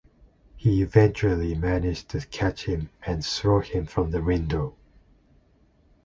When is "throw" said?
3.23-3.59